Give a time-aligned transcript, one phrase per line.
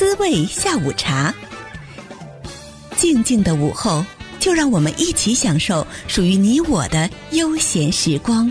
[0.00, 1.34] 滋味下午茶。
[2.96, 4.02] 静静的午后，
[4.38, 8.50] 就让我们一起享受属于你我的悠闲时光。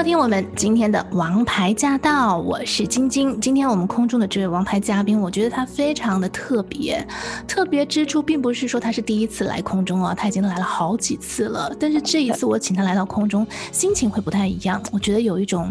[0.00, 3.38] 收听我们今天的王牌驾到，我是晶晶。
[3.38, 7.06] 今天我们空中的这位王牌嘉宾，我觉得他非常的特别。
[7.46, 11.70] 特别之处并不是说他是第一次来空中啊，他已经来了好几次了。
[11.78, 14.82] 但是这一次我请他来到空中，心情会不太一样。
[14.90, 15.70] 我觉得有一种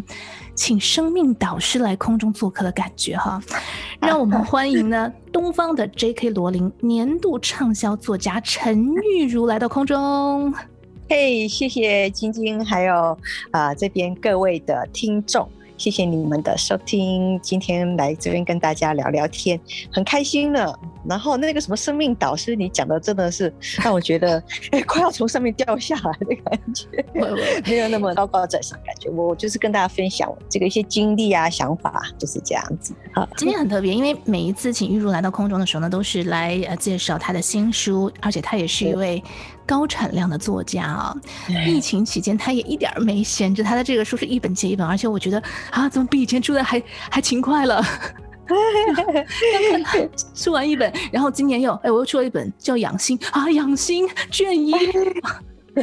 [0.53, 3.41] 请生命导师来空中做客的感觉哈。
[3.99, 6.29] 让我们欢迎呢东方的 J.K.
[6.29, 10.53] 罗琳年度畅销作家陈玉如来到空中。
[11.11, 13.17] 嘿谢谢晶晶，还有
[13.49, 17.39] 啊、这边各位的听众，谢谢你们的收听。
[17.41, 19.59] 今天来这边跟大家聊聊天，
[19.91, 20.71] 很开心呢。
[21.07, 23.53] 然后那个什么生命导师，你讲的真的是
[23.83, 26.87] 让我觉得 哎，快要从上面掉下来的感觉，
[27.65, 29.09] 没有那么高高在上感觉。
[29.09, 32.93] 我就是跟大家分享这个一些经历啊、想法，就是这样子。
[33.13, 39.23] 好，今天很特别，因为每一次请玉茹来到空中的时候呢，都是来呃介绍她的新书，而且她也是一位。
[39.65, 41.15] 高产量的作家啊，
[41.67, 47.85] 疫情期间她也一点儿没闲着，她的这个书是一本接一本，而且我觉得啊，怎么比以前出的还还勤快了？
[50.35, 54.73] 出完一本，然后今年又哎，我又出了一本叫《养心》啊，《养心》卷一。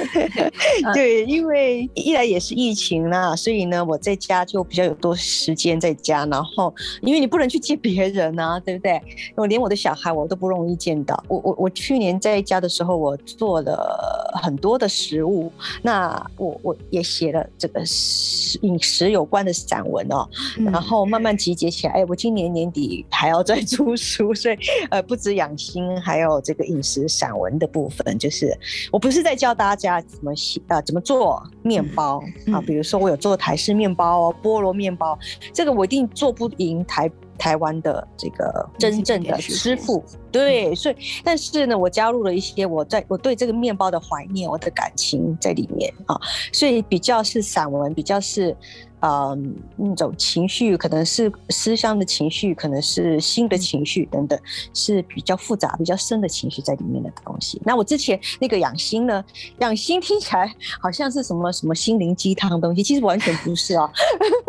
[0.94, 6.26] 对，因为一来也是疫情啦，所以呢，我在家就比较有多时间在家。
[6.26, 9.00] 然后，因为你不能去见别人啊，对不对？
[9.36, 11.22] 我连我的小孩我都不容易见到。
[11.28, 15.50] 我我我去年在家的时候，我做了很多的食物。
[15.82, 20.28] 那我我也写了这个食饮食有关的散文哦，
[20.72, 21.92] 然后慢慢集结起来。
[21.94, 24.56] 哎，我今年年底还要再 出书，所以
[24.90, 28.56] 呃，不止养心，还有这个饮食散文的部分，就是
[28.90, 29.85] 我不是在教大家。
[29.86, 30.80] 家怎么写啊？
[30.82, 32.60] 怎么做面包啊？
[32.60, 35.18] 比如说我有做台式面包、菠萝面包，
[35.52, 40.04] 这个我一定做不赢台台湾的这个真正的师傅。
[40.30, 46.20] 对，所以但是呢，我加入了一些我在我对这个面包的怀念，我的感情在里面啊，
[46.52, 48.56] 所以比较是散文，比较是。
[49.00, 54.38] 嗯，那种情绪可能是思乡的情绪，可能是新的情绪等等，
[54.72, 57.60] 是比较复杂、比较深的情绪在里面的东西。
[57.64, 59.22] 那我之前那个养心呢？
[59.58, 63.88] 养心听起来好像是什么什么心灵鸡汤的东西，其实完全不是哦。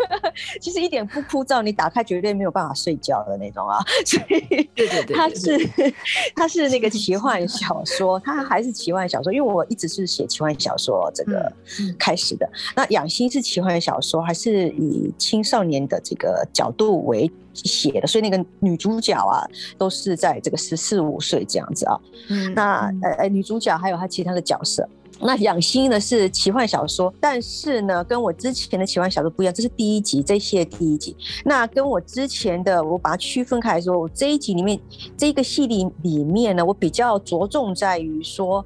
[0.60, 3.78] 其实一点不枯燥，你打开绝对没有办法睡觉的那种啊。
[4.04, 4.40] 所以，
[4.74, 5.94] 对对对，它是
[6.34, 11.52] 它是那个奇幻小说，它还是奇幻小说，因为我一直是写奇幻小说这个
[11.98, 12.48] 开始的。
[12.74, 14.37] 那养心是奇幻小说还是？
[14.38, 19.42] 是以青少年的这个角度为写的，所以那个女主角啊，
[19.76, 21.98] 都是在这个十四五岁这样子啊。
[22.30, 24.88] 嗯，那呃呃，女主角还有她其他的角色。
[25.20, 31.16] 那养心呢是奇幻小说，但是呢跟我之前的奇幻小说不一样，这是第一集，这些第一集。
[31.44, 34.78] 那跟我之前的，我把它区分开来说，我这一集里面
[35.16, 38.64] 这个系列里面呢，我比较着重在于说。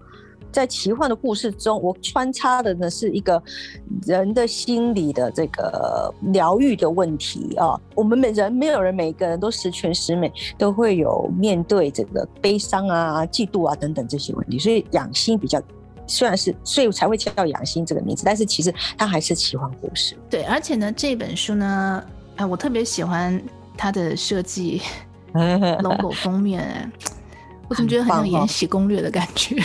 [0.53, 3.43] 在奇幻的故事中，我穿插的呢是一个
[4.07, 7.81] 人的心理的这个疗愈的问题啊。
[7.95, 14.59] 我们每人没有人每个人都十全十美，都会有面对这个悲伤啊、嫉妒啊等等这些问题。
[14.59, 15.61] 所以养心比较，
[16.07, 20.15] 虽然是所以才会叫养心这个名字，但是其实它还是奇幻故事。
[20.29, 22.05] 对，而且呢这本书呢，
[22.37, 23.43] 啊，我特别喜欢
[23.77, 24.83] 它的设计，
[25.81, 26.93] logo 封面。
[27.73, 29.57] 我怎么觉得很像《延禧攻略》的感觉？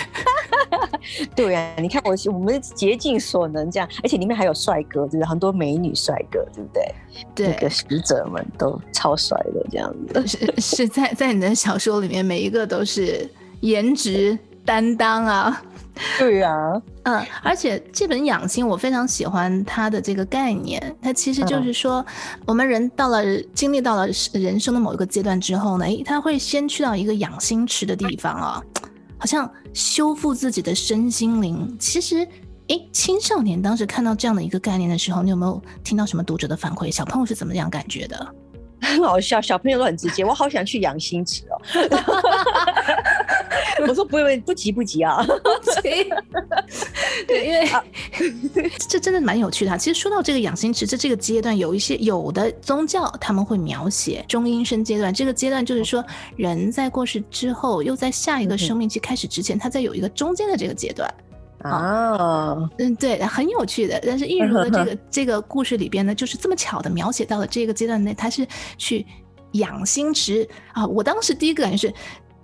[1.36, 6.96] 对呀、啊，你看我我们竭尽所能这样，而且里面还有帅哥，就是很多美女帅哥，对不对？
[7.36, 10.24] 对，那个使者们都超帅的这样子。
[10.26, 13.30] 是是在在你的小说里面，每一个都是
[13.60, 15.62] 颜值担当啊。
[16.20, 22.06] 对呀、啊，嗯，而且这本养心我非常喜欢它的这个概念，它其实就是说，
[22.46, 28.64] 我们人到了经历到了人生的某一个阶段之后呢，诶，他会先去到一个养心池的地方啊，
[29.18, 31.76] 好像修复自己的身心灵。
[31.80, 32.28] 其实，
[32.68, 36.92] 诶，青少年当时看到这样的一个概念的时候，你有没有听到什么读者的反馈？
[36.92, 38.28] 小朋友是怎么样感觉的？
[38.80, 40.24] 很好笑，小朋友都很直接。
[40.24, 41.58] 我好想去养心池哦。
[43.88, 45.26] 我说不用，不急不急啊。
[47.28, 47.70] 对，因为
[48.90, 49.78] 这真的蛮有趣的。
[49.78, 55.14] 其实说到这个养心池，这这个阶段有一些有的宗教他们会描写中阴身阶段。
[55.14, 56.04] 这个阶段就是说，
[56.36, 61.14] 人在过世之后，又在下一个生命期开始之前，他在有一个中间的这个阶段。
[61.64, 64.00] 哦，嗯，对，很有趣的。
[64.06, 69.06] 但是玉如的这个这个故事里边呢，就是这么巧的描写到了这个阶段内，他是去
[69.54, 70.86] 养心池啊。
[70.86, 71.94] 我当时第一个感觉是，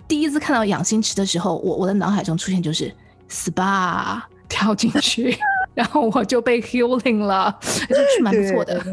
[0.06, 2.92] 第一次看到养心池的时候，我我的脑海中出现就是
[3.30, 5.36] SPA 跳进去，
[5.74, 8.84] 然后我就被 healing 了，就是蛮不错的。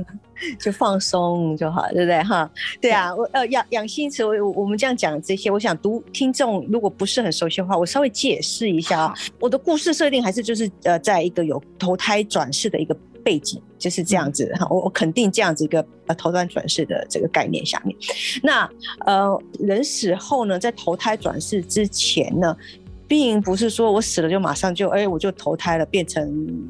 [0.59, 2.49] 就放松就好，对不对哈？
[2.81, 9.13] 对啊，我呃养养心词，我我们这样讲这些，我想读听众如果不是很熟悉的话，我稍微解释一下啊。
[9.39, 14.67] 我的故事设定还是就是呃，在一个有投胎转世的一个背景，就是这样子哈。
[14.69, 17.95] 我我肯定这样子一个呃投胎转世的这个概念下面，
[18.41, 18.69] 那
[19.05, 22.55] 呃人死后呢，在投胎转世之前呢，
[23.07, 26.27] 并不是说我死了就马上就哎我就投胎了变成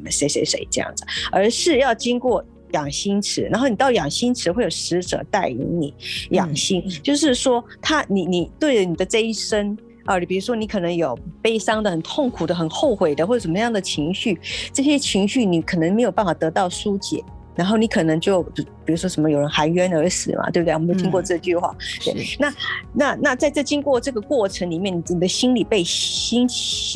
[0.09, 2.43] 谁谁谁这样子，而是要经过。
[2.71, 5.93] 养心池，然后你到养心池会有使者带领你
[6.31, 14.39] 养心，嗯、就是说他你你对着你的这一生啊，你比如说你可能有悲伤的、很痛苦的、很后悔的，或者什么样的情绪，
[14.73, 17.23] 这些情绪你可能没有办法得到疏解，
[17.55, 20.73] 然后你可能就比如说什么有人含冤而死嘛，对不对？
[20.73, 21.75] 我们都听过这句话。
[22.07, 22.53] 嗯、对，那
[22.93, 26.47] 那那在这经过这个过程里面，你的心里被心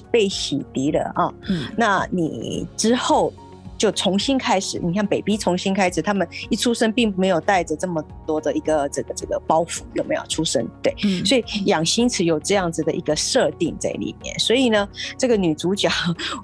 [0.10, 3.32] 被洗涤了啊，嗯，那你之后。
[3.78, 10.68] 就重新开始，你看 baby 重新开始，他们一出生并没有带着这么多的一个这个这个包袱，有没有出生？
[10.82, 14.38] 对，嗯、所以养心池有这样子的一个设定在里面。
[14.40, 14.88] 所以呢，
[15.18, 15.90] 这个女主角，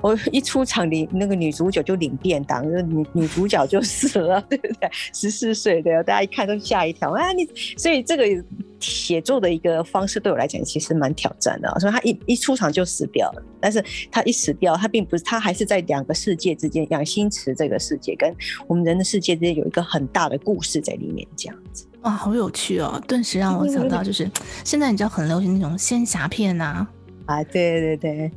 [0.01, 4.89] 我一出场领那个女主角就领便当，那女女主角就死了，对不对？
[5.13, 7.31] 十四岁的，大家一看都吓一跳啊！
[7.33, 7.48] 你
[7.78, 8.24] 所以这个。
[8.81, 13.44] 写作的一个方式对我来讲其实蛮挑战的，所以他一一出场就死掉了。
[13.61, 18.33] 但是他一死掉，他并不是，他还是在两个世界之间，养心池这个世界跟
[18.67, 21.85] 我们人的世界之间有一个很大的故事在里面，这样子。
[22.01, 22.99] 哇，好有趣哦！
[23.07, 24.29] 顿时让我想到， 就是
[24.63, 26.87] 现在你知道很流行那种仙侠片啊。
[27.27, 28.31] 啊，对对对，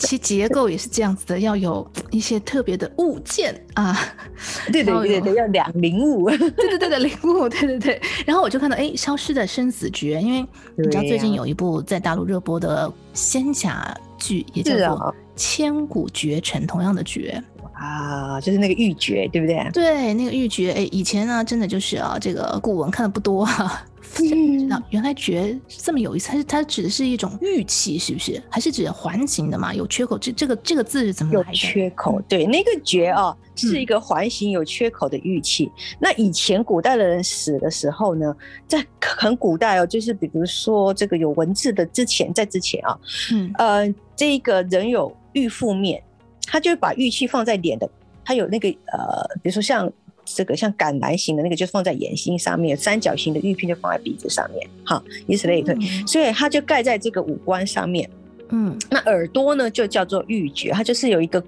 [0.00, 3.98] 其结构也是这样子的，要有一些特别的物件啊，
[4.72, 8.00] 对对对对，要两灵物， 对对对的灵物，对对对。
[8.24, 10.46] 然后我就看到，哎，消失的生死诀，因为
[10.76, 14.86] 你知道最近有一部在大陆热播的仙侠剧，也叫做
[15.36, 17.42] 《千古绝尘》，同样的绝
[17.84, 19.70] 啊，就是那个玉珏，对不对？
[19.72, 23.84] 对，那个玉珏，哎，以前呢，真的就是啊，这个古文看的不多啊。
[24.14, 28.40] 知道原来珏这么有意思，它是它指的是一种玉器，是不是？
[28.48, 29.74] 还是指环形的嘛？
[29.74, 31.48] 有缺口，这这个这个字是怎么来的？
[31.48, 35.64] 有缺口，对，那个珏啊，是一个环形有缺口的玉器。
[35.64, 38.32] 嗯、那以前古代的人死的时候呢，
[38.68, 42.96] 在很古代哦，就是比如说这个有文字的之前，在之前啊，
[43.32, 46.00] 嗯呃，这一个人有玉覆面，
[46.46, 47.88] 他就会把玉器放在脸的，
[48.24, 49.92] 他有那个呃，比如说像。
[50.26, 58.08] 这个像橄榄形的那个就放在眼睛上面，三角形的玉片就放在鼻子上面，哈，以此类推，嗯、所以它就盖在这个五官上面。
[58.48, 61.44] 嗯，那耳朵呢就叫做玉珏，它就是有一个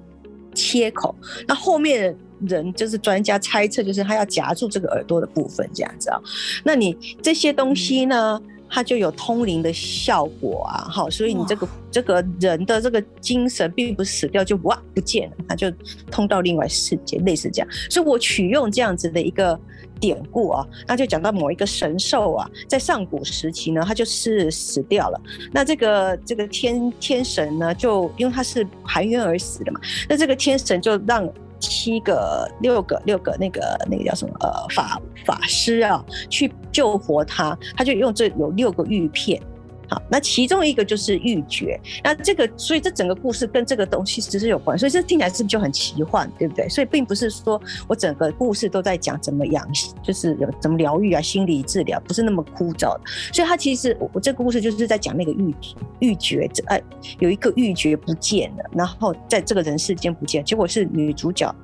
[0.55, 1.15] 切口。
[1.49, 2.19] 那后面的
[2.55, 6.21] 人就是专家猜测，就是他要夹住这个耳朵的部分这样子啊。
[6.63, 8.39] 那你这些东西呢？
[8.45, 15.71] 嗯它就有通灵的效果啊，好，所以你这个这个人的这个精神并不是死掉就哇不见了，它就
[16.11, 17.69] 通到另外世界，类似这样。
[17.91, 19.59] 所以我取用这样子的一个
[20.01, 25.21] 典故啊，那就讲到某一个神兽啊，在上古时期呢，它就是死掉了。
[25.53, 31.29] 那这个这个天天神呢，就因为它是含冤而死的嘛，那这个天神就让。
[31.69, 33.61] 七个、六个、六个那个
[33.91, 39.41] 那个叫什么呃法法师啊，去救活他，他就用这有六个玉片。
[39.89, 46.69] 好，那其中一个就是欲绝，那这个，所以这整个故事跟这个东西其实有关，所以这听起来是不是就很奇幻，对不对？
[46.69, 49.67] 所以并不是说我整个故事都在讲怎么养，
[50.03, 53.01] 就是有怎么疗愈啊，心理治疗，不是那么枯燥的。
[53.33, 55.55] 所以它其实我这个故事就是在讲那个玉
[56.01, 56.83] 玉珏，哎，
[57.21, 61.55] 有一个欲绝不见了，然后在这个人世间不见，结果是女主角。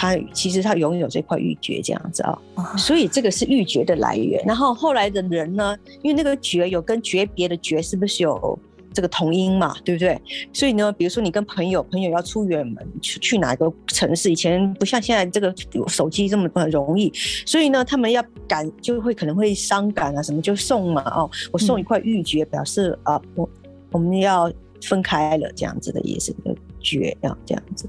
[0.00, 2.38] 他其实他拥有这块玉珏这样子啊，
[2.78, 4.42] 所以这个是玉珏的来源。
[4.46, 8.58] 然后后来的人呢，因为那个珏有跟诀别的诀是不是有
[8.94, 10.18] 这个同音嘛，对不对？
[10.54, 15.54] 所以呢，比如说你跟朋友，朋友要出远门去去哪个城市，以前不像现在这个
[15.86, 17.12] 手机这么容易，
[17.44, 23.46] 所以呢，他们要赶就会可能会伤感啊什么就送嘛哦，我送一块玉珏，表示啊我
[23.92, 26.34] 我们要分开了这样子的意思。
[26.80, 27.88] 绝要这样子，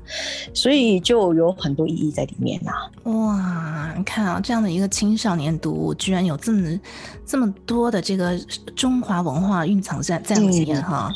[0.54, 3.12] 所以就有很多意义在里面呐、啊。
[3.12, 6.80] 哇，你看啊，这样的一个青少年读物，居然有这么
[7.26, 8.38] 这么多的这个
[8.76, 11.12] 中华文化蕴藏在在里面哈。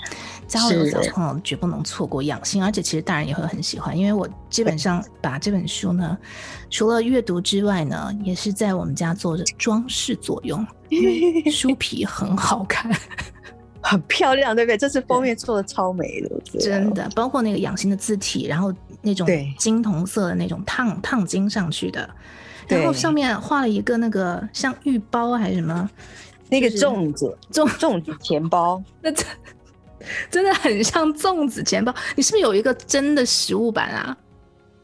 [0.48, 6.16] 家里有小朋友绝不能错过养心，而且其实大人也会很喜欢，因为我基本上把这本书呢，
[6.70, 12.92] 除了阅读之外呢，也是在我们家做着装饰作用，因为书皮很好看。
[13.86, 14.78] 很漂亮，对不对？
[14.78, 17.08] 这次封面做的超美的，真的。
[17.16, 19.28] 包括那个养心的字体，然后那种
[19.60, 22.10] 金铜色的那种烫烫金上去的，
[22.68, 25.88] 然后上面画了一个那个像玉包还是什么
[26.50, 29.26] 那个粽子粽粽子钱包， 那真
[30.32, 31.94] 真的很像粽子钱包。
[32.16, 34.18] 你是不是有一个真的实物版啊？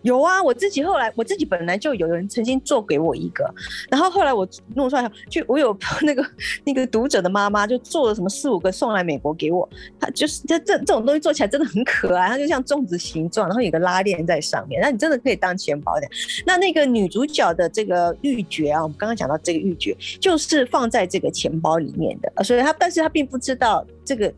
[0.03, 3.43] 有啊，我自己后来我自己本来就有人曾经做给我一个，
[3.89, 6.25] 然后后来我弄出来，就我有那个
[6.65, 9.67] 那个读者的妈妈就做了什么四五个送来美国给我，
[9.99, 16.07] 他就是这这这种东西做起来真的很可爱，它就像粽子形状，然后有个拉链在上面，那你真的可以当钱包的。
[16.45, 24.33] 那那个女主角的这个玉珏啊，我们刚刚讲到这个玉珏就是放在这个钱包里面的，所以她但是她并不知道这个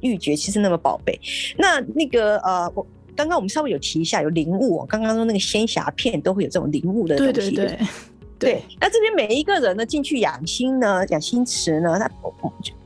[0.00, 1.18] 玉珏其实那么宝贝。
[1.56, 2.86] 那那个呃我。
[3.18, 4.86] 刚刚我们稍微有提一下，有灵物。
[4.86, 7.32] 刚刚说那个仙侠片都会有这种灵物的东西。
[7.32, 7.78] 对对对。
[8.38, 12.08] 对，那这边每一个人呢，进去养心呢，养心池呢，他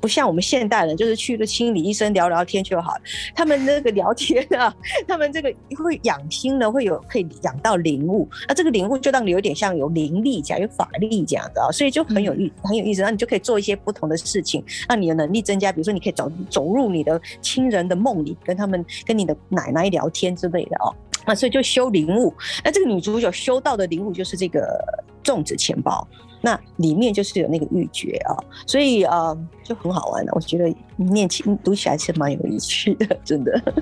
[0.01, 2.95] 不像我们现代人，就是去个心理医生聊聊天就好。
[3.35, 4.75] 他们那个聊天啊，
[5.07, 8.27] 他们这个会养心呢，会有可以养到灵物。
[8.49, 13.03] 那这个灵物就让你有点像有灵力这样，有法力这样的啊，所以就很有意很有意思。
[13.03, 15.71] 那你就可以做一些不同的事情，让你的能力增加。
[15.71, 20.95] 比如说，你可以走走入你的亲人的梦里，跟他们跟你的奶奶聊天之类的哦。
[21.27, 22.35] 那，所以就修灵物。
[22.65, 24.83] 那这个女主角修到的灵物就是这个
[25.23, 26.07] 粽子钱包，
[26.41, 28.37] 那里面就是有那个玉珏啊，
[28.67, 30.33] 所以啊就很好玩的。
[30.35, 33.75] 我觉得念起读起来是蛮有意思的，真的。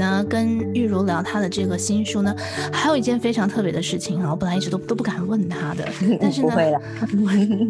[0.00, 2.34] 呢，跟玉如聊她的这个新书呢，
[2.72, 5.86] 还有一件非常特别的事情啊，我本来一直都都不敢问她的，
[6.20, 6.54] 但是呢，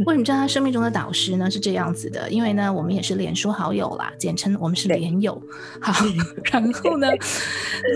[0.06, 1.50] 为什么叫她生命中的导师呢？
[1.50, 5.40] 是这样子的，因为呢，我们也是脸书好友啦，简称我们是脸友。
[5.80, 5.92] 好，
[6.50, 7.08] 然后呢，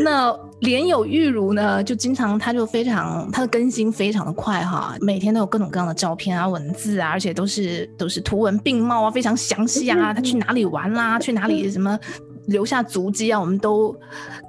[0.03, 11.97] 那脸友玉如呢，就经常她就非常她的更新非常的快哈，每天都有各种各样的照片啊、文字啊，而且都是都是图文并茂啊，非常详细啊， 她去哪里玩啦、啊，去哪里什么。
[12.47, 13.95] 留下足迹啊，我们都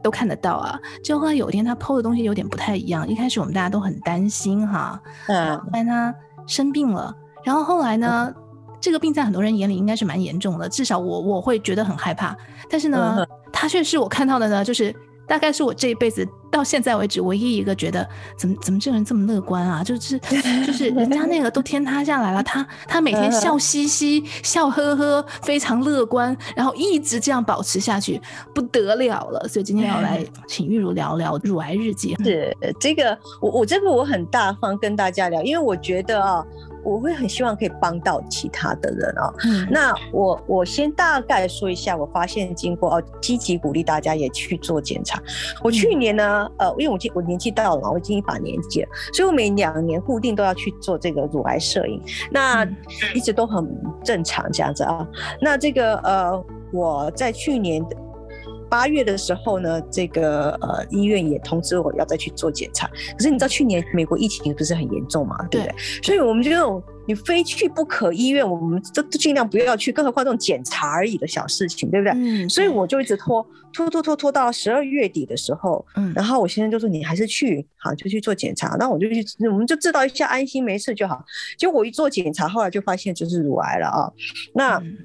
[0.03, 0.79] 都看得到啊。
[1.03, 6.13] 就后来有一天他 PO 的东西有点不太一样，一开始我们大家都很担心哈，嗯，但他
[6.47, 8.43] 生病了，然后后来呢，嗯、
[8.79, 12.35] 这个病在很多人眼里应该是蛮严重的，至少我我会觉得很害怕，
[12.69, 14.95] 但是呢，嗯、他却是我看到的呢，就是。
[15.27, 16.23] 大概是我这一辈子
[16.55, 18.07] 到现在为止唯一一个觉得
[18.37, 19.83] 怎么怎么这个人这么乐观啊？
[19.83, 20.17] 就是
[20.65, 28.21] 就是 人家那个都天塌下来了，他他每天笑嘻嘻、笑呵呵，非常乐观，然后一直这样保持下去，
[28.53, 29.45] 不得了了。
[29.49, 32.15] 所以今天要来 请玉茹聊聊乳癌日记。
[32.23, 36.45] 是这个，我我这个我很大方跟大家聊，因为我觉得啊。
[36.85, 39.33] 我会很希望可以帮到其他的人哦。
[39.45, 45.21] 嗯，那我我先大概说一下，我发现经过哦，积极鼓励大家也去做检查。
[45.63, 51.99] 我去年呢，呃，因为我今我年纪到了嘛，我已经一把年纪了，所以我每两年固定都要去做这个乳癌摄影。
[52.31, 52.63] 那
[53.15, 53.67] 一直都很
[54.03, 55.07] 正常这样子啊。
[55.41, 57.97] 那这个呃，我在去年的。
[58.69, 62.87] 八月的时候呢，这个呃医院也通知我要再去做检查。
[62.87, 65.75] 可是你知道去年美国疫情不是很严重嘛，对不对？
[66.03, 72.13] 所以我们就这种你非去不可医院，我们都尽量不要去，更何况这种检查而已的小事情，对不对？
[72.15, 72.49] 嗯。
[72.49, 76.11] 所以我就一直拖拖拖拖拖到十二月底的时候，嗯。
[76.15, 78.75] 然后我先生就说你还是去，好就去做检查。
[78.79, 81.23] 那我就去，我们就知道一下安心没事就好。
[81.57, 84.11] 结果我一做检查，后来就发现就是乳癌了啊。
[84.53, 84.77] 那。
[84.77, 84.97] 嗯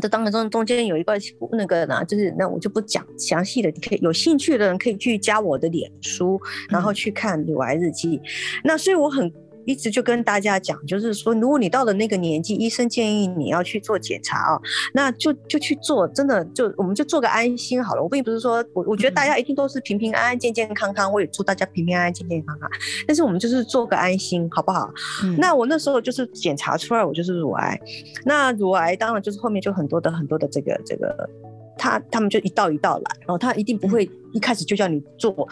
[0.00, 1.14] 这当然中中间有一个
[1.52, 8.20] 那个呢，就是那我就不讲详细的，你可以有兴趣的人可以去加我的脸书，然后去看乳癌日记。
[8.64, 9.32] 那所以我很。
[9.68, 14.62] 一直就跟大家讲，就是说，如果你到了那个年纪，医生建议你要去做检查啊、哦，
[14.94, 18.02] 那就就去做，真的就我们就做个安心好了。
[18.02, 22.70] 我并不是说我我觉得大家一定都是平平安安、健健康康，我也祝大家平平安安、健健康康。
[23.06, 24.90] 但是我们就是做个安心，好不好？
[25.22, 27.78] 嗯、那我那时候就是检查出来我就是乳癌，
[28.24, 31.28] 那乳癌当然就是后面就很多的很多的这个这个，
[31.76, 35.46] 他他们就一道一道来，然后他一定不会一开始就叫你做。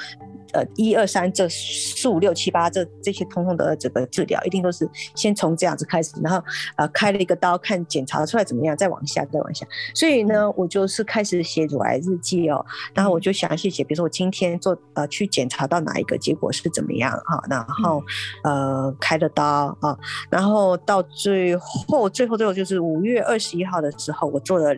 [0.56, 6.42] 呃，一二三，这四五六七八，这这些通通的这个治疗，一定都是先从这样子开始，然后
[6.76, 9.66] 呃开了一个刀，看检查出来怎么样，再往下，再往下。
[9.94, 18.02] 所以呢，我就是开始写乳癌日记哦，然后我就详细写，比如说我今天做呃去检查到哪一个结果是怎么样哈，然后
[18.42, 19.94] 呃开了刀啊，
[20.30, 24.74] 然后到最后最后最后就是五月二十一号的时候，我做了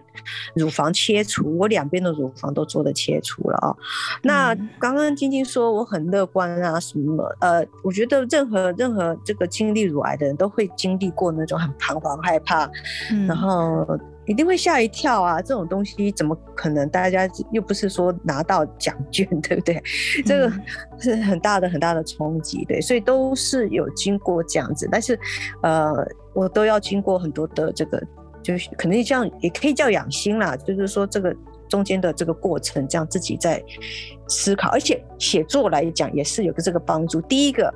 [0.56, 3.76] 乳房切除，我两边的乳房都做了切除了啊。
[4.24, 5.67] 那刚刚晶晶说。
[5.68, 12.70] 说我很乐观啊，什么呃，我觉得任何任何这个经历乳癌的人都会经历过那种很彷徨、害怕，
[13.12, 13.86] 嗯、然后
[14.26, 15.40] 一定会吓一跳啊！
[15.40, 16.88] 这种东西怎么可能？
[16.88, 19.74] 大家又不是说拿到奖券， 对不对？
[19.76, 20.52] 嗯、这个
[20.98, 25.18] 是很大的很大的冲击，对，所以都是有经过这样子，但是
[25.62, 25.92] 呃，
[26.32, 28.02] 我都要经过很多的这个，
[28.42, 31.34] 就是可能这样也可以叫养心啦，就是说这个
[31.68, 33.62] 中间的这个过程，这样自己在
[34.28, 37.20] 思考，而且写作来讲也是有个这个帮助。
[37.20, 37.72] 第一个，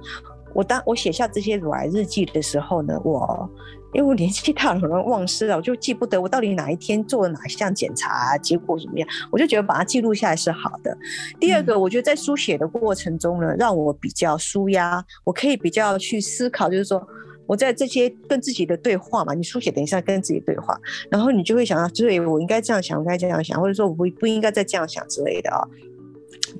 [0.54, 3.48] 我当我写下这些乳癌日记的时候呢，我。
[3.94, 10.96] 因为我年纪大了，可能忘失了，我就记不得我到底哪一天做了哪一项检查，结果怎么样，我就觉得把它记录下来是好的。
[11.38, 17.06] 第二个，我觉得在书写的过程中呢，让我比较舒压，我可以比较去思考，就是说
[17.46, 20.80] 我在这些跟自己的对话嘛，你书写等一下跟自己对话，
[21.10, 25.60] 然后你就会想到，对，我应该这样想，我应该这样想，或者说我不不应该再这样想之类的啊。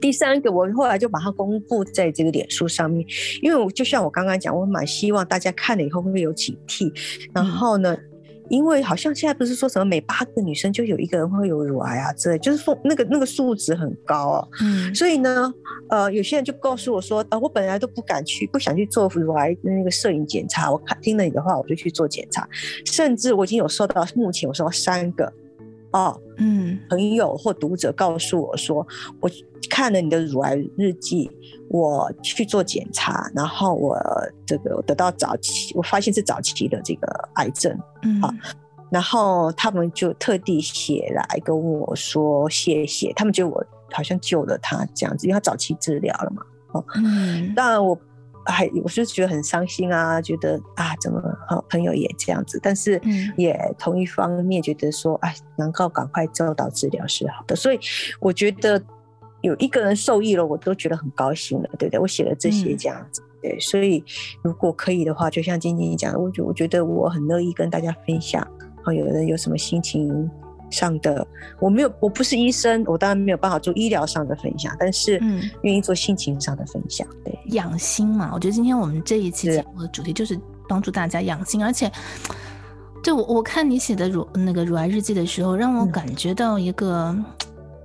[0.00, 3.06] 第三个，我后来就把它公布在这个脸书上面，
[3.42, 6.90] 因为我就像我刚刚讲，我蛮希望大家看了以后会有警惕。
[7.34, 7.96] 然后呢，
[8.52, 14.46] 因为好像现在不是说什么每八个女生就有一个人会有乳癌啊之类，就是说那个那个数值很高啊。
[14.60, 15.50] 嗯，所以呢，
[15.88, 20.70] 呃，有些人就告诉我说，呃，我本来都不敢去，不想去做乳癌那个摄影检查。
[20.70, 22.46] 我看听了你的话，我就去做检查，
[22.84, 25.32] 甚至我已经有收到，目前我收到三个。
[25.92, 28.86] 哦，嗯，朋友或读者告诉我说，
[29.20, 29.30] 我
[29.70, 31.30] 看了你的乳癌日记，
[31.68, 33.96] 我去做检查，然后我
[34.46, 38.34] 这个得到早期，我发现是早期的这个癌症，嗯，啊，
[38.90, 47.98] 然后他们就特地写来跟我说谢谢，他们觉得我好像救了他这样子，因为他早期治疗了嘛，哦，嗯，当然我。
[48.44, 53.00] 哎，我是觉得很伤心啊，觉得啊，怎么好朋友也这样子，但是
[53.36, 57.78] 也同一方面觉得说，哎，能够赶快做到治疗是好的，所以
[58.20, 58.82] 我觉得
[59.42, 61.98] 有一个人受益了，我都觉得很高兴了，对不对？
[62.00, 64.04] 我写了这些这样子，对，所以
[64.42, 68.46] 如果可以的话，就像今天你讲的，我觉我觉得我很乐意跟大家分享，
[68.82, 70.30] 好，有人有什么心情。
[70.72, 71.26] 上的
[71.60, 77.06] 我没有，我不是医生，我当然没有办法做医疗上的分享，但是嗯，愿意做心情上的分享。
[77.24, 80.38] 对，养心嘛，我觉得今天我们这一期节目的主题就是
[80.68, 81.92] 帮助大家养心，而且，
[83.02, 87.24] 就我我看你写的乳那个乳癌日记的时候，让我感觉到一个，嗯、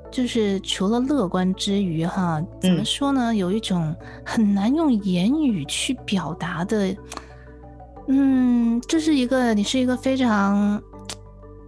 [0.10, 3.36] 就是除了乐观之余，哈，怎么说呢？
[3.36, 3.93] 有一种
[4.26, 6.95] 很难用言语去表达的，
[8.08, 10.82] 嗯，这、就是一个你是一个非常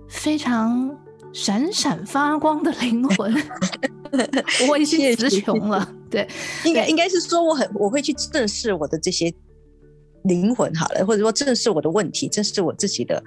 [0.08, 0.90] 非常。
[1.32, 3.34] 闪闪发光的灵魂，
[4.70, 5.88] 我已经词穷了。
[6.10, 6.28] 对，
[6.66, 9.32] 应该应该是说我很我会去正视我的这些
[10.24, 13.22] 灵魂好了，或者说正视我的问题，正视我自己的。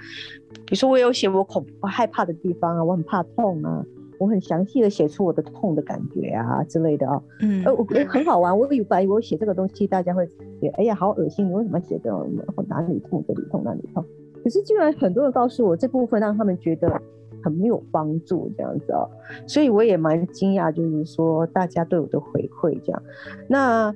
[0.66, 3.84] 比如说我有写我恐我害怕的地方啊，我很怕痛啊，
[4.18, 7.22] 我很详细的写出我的痛的感觉啊之类的啊。
[7.40, 8.58] 嗯，呃，我觉得很好玩。
[8.58, 10.26] 我以为我写这个东西，大家会
[10.60, 12.28] 觉得哎呀好恶心，你为什么写这种
[12.68, 14.04] 哪里痛这里痛哪里痛？
[14.42, 17.00] 可是居然很多人告诉我这部分让他们觉得。
[17.42, 19.08] 很没有帮助这样子哦，
[19.46, 23.02] 所以我也蛮惊讶，就是说大家对我的回馈这样，
[23.48, 23.94] 那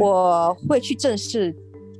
[0.00, 1.54] 我会去正视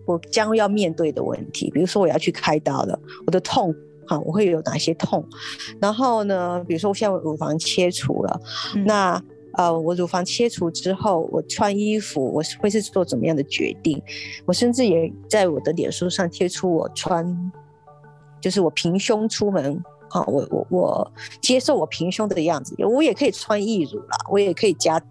[0.06, 3.74] 我将要面对的问题，比如说我要去开刀了，我的痛
[4.06, 5.24] 哈，我会有哪些痛？
[5.80, 8.40] 然后呢，比如说我现在乳房切除了，
[8.76, 9.22] 嗯、那
[9.56, 14.02] 呃，我乳房切除之后，我穿衣服我会是做怎么样的决定？
[14.44, 17.52] 我甚至也在我的脸书上贴出我穿，
[18.40, 19.80] 就是我平胸出门。
[20.14, 25.02] 啊，我我我接受我平胸的样子，我也可以穿义乳啦，我也可以加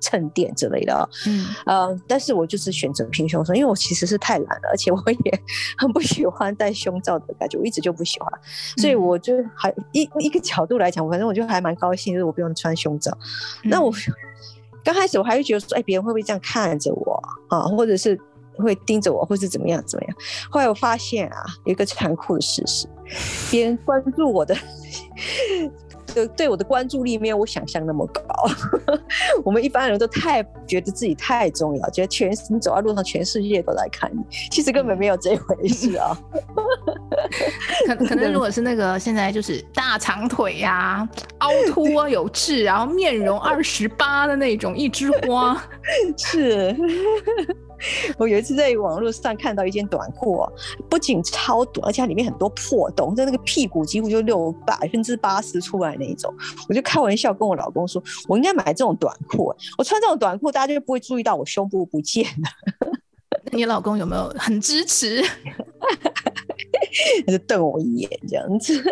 [0.00, 1.08] 衬垫之类的啊。
[1.28, 5.40] 嗯，呃，但是我就是选择平胸，因为我其实是太懒了，而且我也
[5.78, 8.32] 很不喜欢戴胸罩的感觉，我一直就不喜欢，
[8.78, 13.16] 所以我就还一一个角度来讲，反正我就还蛮高兴，就是我不用穿胸罩。
[13.62, 13.92] 嗯、那 我
[14.82, 18.18] 刚开始我还会觉得说，哎，别人会不会这样看着我啊，或者是？
[18.60, 20.16] 会盯着我，或是怎么样怎么样？
[20.50, 22.88] 后来我发现啊，有一个残酷的事实，
[23.50, 24.56] 别人关注我的，
[26.14, 28.22] 对对我的关注力没有我想象那么高。
[29.44, 36.16] 我们一般人都太觉得自己太重要，觉得全你走在路上，全世界都来看你，其实根本没有这回事啊。
[37.86, 45.62] 可可能如果是那个现在就是大长腿呀、啊、凹凸啊有致，然后面容二十八的那种一枝花，
[46.16, 46.76] 是。
[48.18, 50.44] 我有一次在网络上看到一件短裤，
[50.88, 56.32] 不仅超短，而且它里面很多破洞，在那个屁股几乎就露百分之八十出来那一种。
[56.68, 62.48] 我就开玩笑跟我老公说，我应该买这种短裤，我穿这种短裤，大家就不会注意到我胸部不见了。
[63.52, 65.22] 你老公有没有很支持？
[67.26, 68.82] 他就瞪我一眼这样子。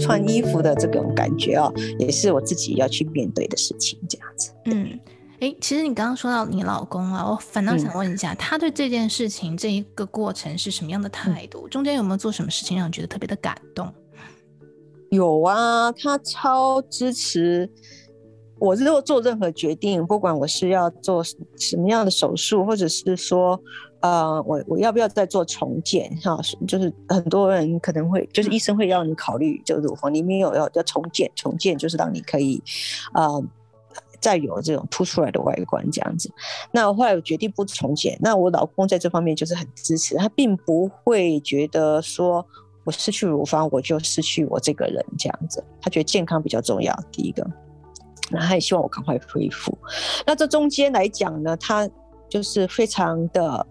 [0.00, 4.52] 穿衣服的这种感觉哦，也是我自己要去面对的事情，这样子。
[4.64, 4.98] 嗯，
[5.40, 11.66] 哎，其实你刚刚说到你老公啊，我反倒想问一下，嗯、他对这件事情这一个过程是什么样的态度？
[11.66, 13.92] 嗯、中间有没有做什么事情让你觉得特别的感动？
[15.10, 17.68] 有啊，他超支持
[18.60, 23.60] 我，如果做任何决定，不管我是要做什么样的手术，或者是说，
[24.02, 26.14] 呃，我我要不要再做重建？
[26.22, 32.62] 哈，就是很多人可能会，就是医生会要你考虑，就乳房里面有要要重建，重建就是让你可以，
[33.14, 33.42] 呃，
[34.20, 36.30] 再有这种凸出来的外观这样子。
[36.72, 42.46] 那后来我决定不重建，那我老公在这方面就是很支持，他并不会觉得说。
[42.82, 45.62] 我失去乳房，我就失去我这个人，这样子。
[45.82, 47.46] 他觉得健康比较重要，第一个，
[48.30, 49.76] 那他也希望我赶快恢复。
[50.26, 51.86] 那这中间来讲呢，他
[52.26, 53.66] 就是非常的，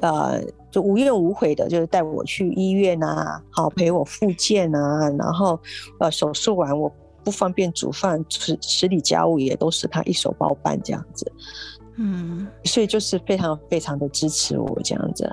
[0.00, 5.58] 呃，就无怨无悔的，就是带我去医院啊，好陪我复健啊，然后
[5.98, 6.90] 呃手术完我
[7.24, 11.30] 不方便煮饭，吃吃理家务也都是他一手包办这样子。
[12.02, 15.30] 嗯，所以就是非常非常的支持我这样子，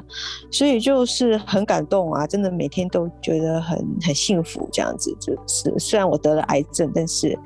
[0.52, 5.15] 所以就是很感动啊，真的每天都觉得很很幸福这样子。
[5.17, 7.39] 就是虽然我得了癌症，但是，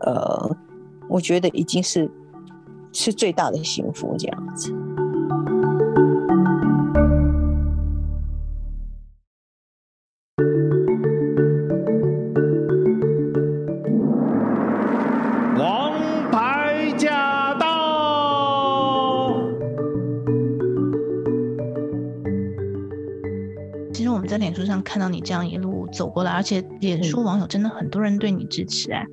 [0.00, 0.54] 呃，
[1.08, 2.10] 我觉得已经是
[2.92, 4.70] 是最大的幸福这样子。
[24.86, 29.06] 看到你这样一路走过来，而且脸书网友真的很多人对你支持哎、欸，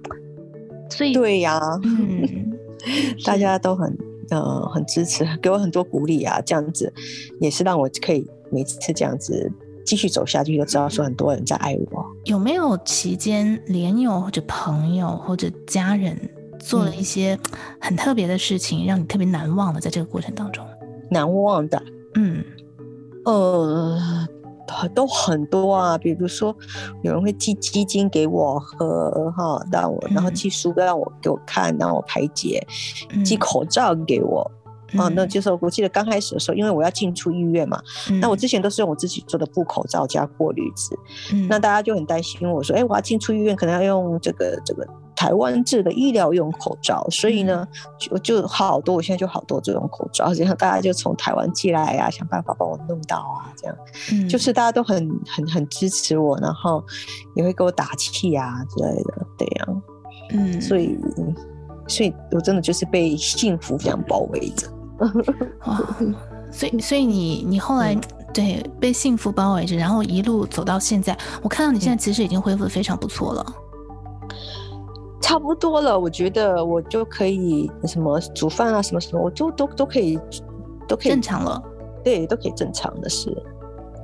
[0.87, 2.53] 所以对呀，嗯，
[3.25, 3.97] 大家都很
[4.29, 6.93] 呃很支持，给我很多鼓励啊，这样子
[7.41, 9.51] 也是让我可以每次这样子
[9.83, 12.05] 继续走下去，就知道说很多人在爱我。
[12.25, 16.15] 有没有期间连友或者朋友或者家人
[16.59, 17.37] 做了一些
[17.81, 19.81] 很特别的事情，让你特别难忘的？
[19.81, 20.63] 在这个过程当中，
[21.09, 21.81] 难忘的，
[22.13, 22.43] 嗯，
[23.25, 24.27] 呃。
[24.93, 26.55] 都很多啊，比如说
[27.01, 32.65] 有人会寄基金给我喝，哈，让我然后寄书让我给我看，让我排解，
[33.23, 34.39] 寄口罩给我，
[34.97, 40.97] 啊、嗯，那就是我记得刚开始的时候，因为我要进出医院嘛，嗯、那我之前都是用我自己做的布口罩加过滤纸，
[41.33, 44.87] 嗯、那大家就很担心我说，哎，我要进出医院，可能要用这个这个。
[45.23, 47.65] 台湾制的医疗用口罩，所以呢，
[47.97, 53.77] 就就好多，我现在就好多这种口罩，然后大家就从台湾寄来啊，想办法帮我弄到啊，这样，
[54.11, 56.83] 嗯，就是大家都很很很支持我，然后
[57.35, 59.67] 也会给我打气啊之类的，对呀，
[60.31, 60.99] 嗯，所以，
[61.87, 64.67] 所以我真的就是被幸福这样包围着，
[65.65, 65.77] 哇，
[66.51, 67.95] 所以，所以你你后来
[68.33, 73.45] 对被幸福包围着，然后一路走到现在，我看到你现在其实已经恢复的非常不错了。
[75.23, 80.19] 差不多了，我觉得我就可以什么煮饭啊，什么什么，我就都都可以，
[80.85, 81.63] 都可以正常了。
[82.03, 83.31] 对，都可以正常的是。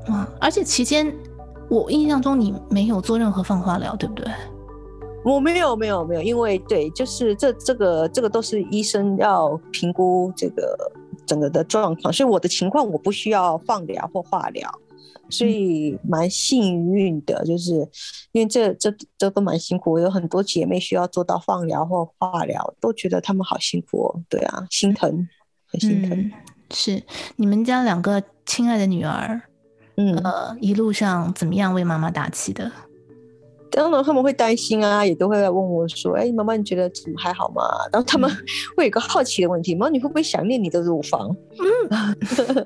[0.07, 0.25] 哇！
[0.39, 1.13] 而且期间，
[1.69, 4.25] 我印象中你没有做任何放化疗，对不对？
[5.25, 10.89] 我没有，没有，没有，因为对，就是这这个这个都是医生要评估这个
[11.25, 14.71] 整个的状况，所以我的情况我不需要放疗或化疗。
[15.29, 17.73] 所以蛮幸运的，就是
[18.31, 19.93] 因为这这这都蛮辛苦。
[19.93, 24.23] 我有很多姐妹需要做到放疗或化疗，都觉得她们好辛苦哦。
[24.27, 25.27] 对啊，心疼，
[25.67, 26.17] 很心疼。
[26.17, 26.31] 嗯、
[26.71, 27.03] 是
[27.35, 29.41] 你们家两个亲爱的女儿，
[29.97, 32.71] 嗯，呃，一路上怎么样为妈妈打气的？
[33.71, 37.61] 当然他们会担心啊，也都会来问我说：“哎，妈妈，你觉得怎么还好吗？”
[37.93, 38.29] 然后他们
[38.75, 42.65] 会有一个好奇的问题：“妈妈，你会不会想念你的乳房？”嗯，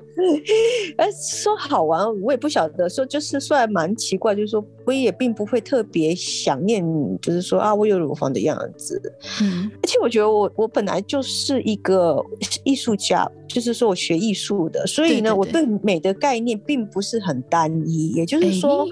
[0.96, 2.88] 哎，说好玩，我也不晓得。
[2.88, 9.00] 说就是说还蛮奇怪，就是说我也并不会特别想念你，就是说啊，我有乳房的样子。
[9.42, 12.24] 嗯，而且我觉得我我本来就是一个
[12.64, 18.86] 艺术家，就是说我学艺术的，所以呢，对对对，我对美的概念并不是很单一，也就是说。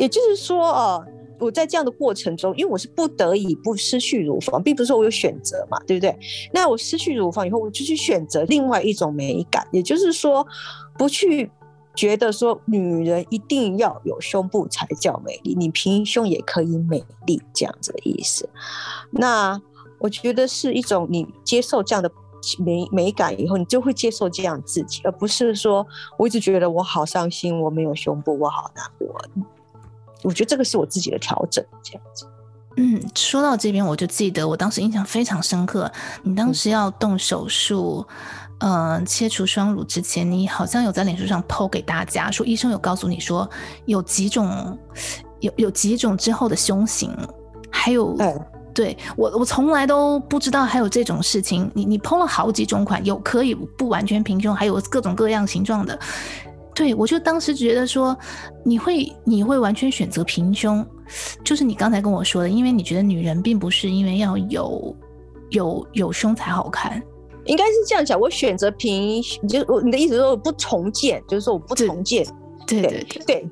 [0.00, 1.04] 也就是说啊，
[1.38, 6.18] 我在这样的过程中，因为我是不得已不失去乳房，并不是说我有选择嘛，对不对？
[6.54, 10.46] 那我失去乳房以后，我就去选择另外一种美感，也就是说，
[10.96, 11.50] 不去
[11.94, 18.48] 觉得说女人一定要有胸部才叫美丽，你平胸也可以美丽，这样子的意思。
[19.10, 19.60] 那
[19.98, 22.10] 我觉得是一种你接受这样的
[22.58, 25.86] 美美感以后，你就会接受这样自己，而不是说
[26.16, 29.14] 我一直觉得我好伤心，我没有胸部，我好难过。
[30.22, 32.26] 我觉得这个是我自己的调整，这样子。
[32.76, 35.90] 嗯，说到这边，我就记得我当时印象非常深刻。
[36.22, 38.06] 你当时要动手术，
[38.60, 43.48] 嗯、呃，切除双乳之前，你好像有在脸书上 PO 给大家说，医生有告诉你说
[43.86, 44.78] 有几种，
[45.40, 47.14] 有有几种之后的胸型，
[47.70, 48.34] 还有，对，
[48.72, 51.68] 对我，我从来都不知道还有这种事情。
[51.74, 55.98] 你你 PO 了好几种款，有可以不完全平胸，还有各种各样形状的。
[56.80, 58.16] 对，我就当时觉得说，
[58.64, 60.82] 你会你会完全选择平胸，
[61.44, 64.96] 就是你刚才跟我说的，因为你觉得女人并不是因为要有
[65.50, 67.02] 有有胸才好看，
[67.44, 68.18] 应该是这样讲。
[68.18, 72.24] 我选择平，就我你的意思是说我不重建，就是说我不重建，
[72.66, 73.48] 对对对对。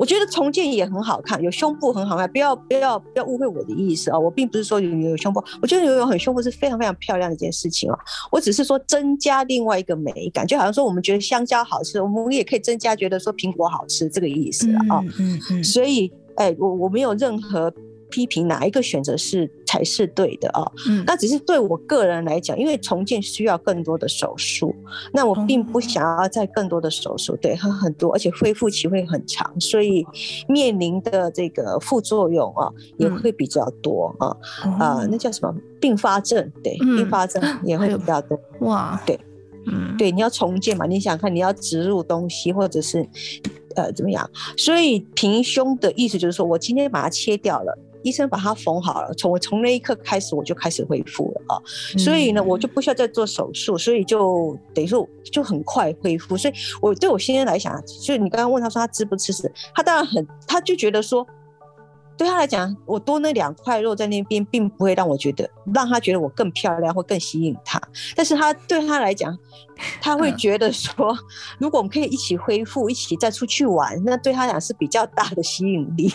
[0.00, 4.18] 对我觉得重建也很好看，有胸部很好看，不要不要不要误会我的意思啊！
[4.18, 7.98] 我并不是说有有胸部，我觉得有有很胸部是非常非常漂亮的一件事情啊！
[8.32, 15.00] 我只是说增加另外一个美感，就好像说我们觉得香蕉好吃，我们也可以增加觉得说苹果好吃这个意思啊！
[15.02, 17.72] 嗯嗯嗯，所以哎，我我没有任何。
[18.12, 20.66] 批评哪一个选择是才是对的啊？
[20.88, 24.74] 嗯，那只是对我个人来讲，因为重建需要更多的手术，
[25.12, 30.04] 那我并不想要再更多的手术，对，很很多，而且恢复期会很长，所以
[30.48, 34.36] 面临的这个副作用啊也会比较多啊
[34.76, 36.50] 啊，那叫什么并发症？
[36.64, 38.36] 对，并发症也会比较多。
[38.62, 39.16] 哇，对，
[39.66, 40.84] 嗯，对，你要重建嘛？
[40.84, 43.06] 你想看你要植入东西，或者是
[43.76, 44.28] 呃怎么样？
[44.56, 47.78] 所以平胸的意思就是说我今天把它切掉了。
[48.02, 51.60] 医生把它缝好了，从我从那一刻开始，我就开始恢复了啊，
[51.98, 56.36] 所以呢，我就不需要再做手术，所以就等于说就很快恢复。
[56.36, 61.26] 所以我对我先生来讲，就你刚刚问他说他吃不吃屎，他当然很，他就觉得说。
[62.20, 67.80] 对他来讲，我多那两块肉在那边，并不会让我觉得让他觉得我更漂亮或更吸引他。
[68.14, 69.34] 但是他对他来讲，
[70.02, 71.16] 他会觉得说，
[71.58, 76.12] 如果我们可以一起恢复，一起再出去玩，那对他来讲是比较大的吸引力。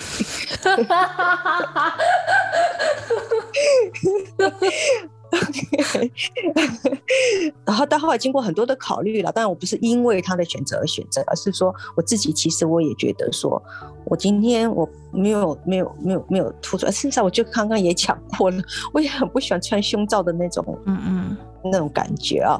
[7.66, 13.62] 然后到后来经过很多的考虑了，当然我不是因为他的选择而选择，而是说我自己其实我也觉得说，
[14.06, 18.62] 我今天我没有没有没有没有突出来，事实上我就刚刚也讲过了，
[18.94, 21.38] 我也很不喜欢穿胸罩的那种，嗯嗯，
[21.72, 22.60] 那种感觉啊，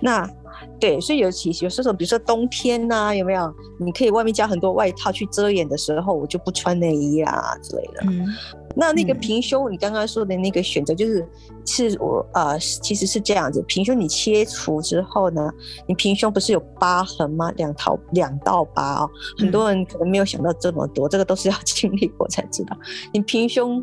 [0.00, 0.28] 那。
[0.80, 3.54] 对，所以尤其有时候，比如说冬天呐、啊，有没有？
[3.78, 8.00] 你可以外面加很多外套去遮掩的时候，我就不穿内衣啊之类的。
[8.04, 8.26] 嗯，
[8.76, 11.26] 那那个平胸，你刚刚说的那个选择，就是
[11.64, 13.62] 是我呃，其实是这样子。
[13.66, 15.50] 平胸你切除之后呢，
[15.88, 17.50] 你平胸不是有疤痕吗？
[17.56, 22.76] 两条两道疤哦，很多人可能没有想到这么多，这个都是要 经历过才知道。
[23.12, 23.82] 你平胸。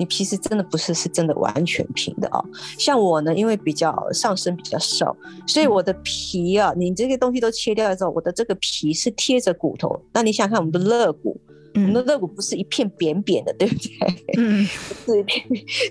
[0.00, 2.38] 你其实真的不是是真的完全平的哦，
[2.78, 10.00] 像我呢，因为比较上身比较瘦，所以我的皮啊，你这些东西都切掉之后，我的这个皮是贴着骨头。
[10.12, 11.36] 那你想想看，我们的肋骨，
[11.82, 13.90] 我们的肋骨不是一片扁扁的，对不对？
[14.38, 14.64] 嗯，
[15.06, 15.24] 是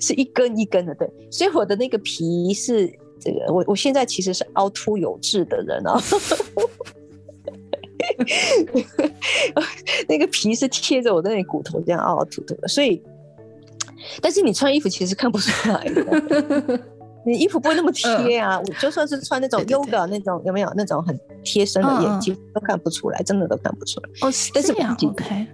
[0.02, 1.10] 是一根一根的，对。
[1.32, 2.88] 所以我的那个皮是
[3.20, 6.00] 这个，我我现在其实是凹凸有致的人啊，
[10.08, 13.02] 那个皮是贴着我的那个骨头这样凹凹凸凸的，所以。
[14.22, 16.80] 但是你穿衣服其实看不出来的，
[17.26, 18.58] 你衣服不会那么贴啊。
[18.58, 24.10] 我就算是穿那种 yoga 那种，有没有那种很贴身的眼镜都看不出来，真的都看不出来。
[24.22, 24.96] 哦，是这样。
[25.04, 25.46] OK。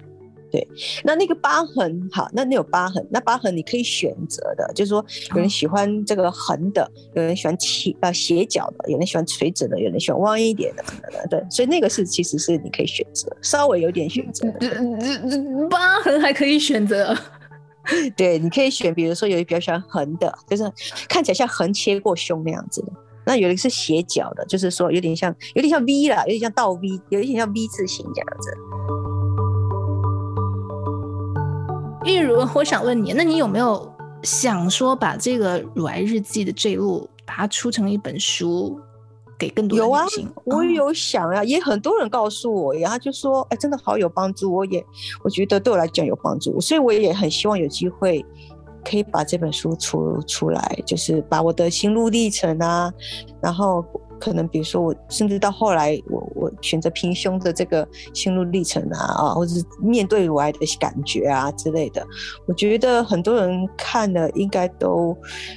[0.54, 0.68] 对，
[1.04, 10.84] 那那个疤痕，好，那你有疤痕，那疤痕你可以选择的，就是说有人喜欢这个横的，有人喜欢斜呃斜角的，有人喜欢垂直的，有人喜欢弯一点的，
[11.28, 14.48] 对，所以那个是其实是你可以选择，稍微有点选择。
[15.72, 17.18] 疤痕还可以选择。
[18.16, 20.64] 对，你可以选，比如说有一比较喜欢横的，就是
[21.10, 22.94] 看起来像横切过胸那样子的。
[23.26, 29.03] 那有一个是斜角的，就是说有点像，有点像 V 啦，有点像倒 V，有一点像 V 字形这样子。
[32.06, 33.90] 玉如，我想问你，那你有没有
[34.24, 38.80] 想说把这个乳癌日记的这一路，把它出成一本书？
[39.40, 40.24] 给更多的女性。
[40.24, 44.54] 有啊，我有想啊，也很多人告诉我，然后就说，哎，真的好有帮助。
[44.54, 44.86] 我也
[45.24, 48.24] 我觉得对我来讲有帮助，所以我也很希望有机会
[48.86, 52.94] 可以把这本书出出来，就是把我的心路历程啊，
[53.42, 53.84] 然后
[54.24, 62.02] 可能比如说我甚至到后来我我选择平胸的这个心路历程啊啊，或者是面对乳癌的感觉啊之类的，
[62.48, 65.14] 我觉得很多人看了应该都，